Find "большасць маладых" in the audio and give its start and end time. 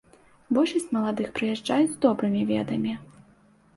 0.57-1.29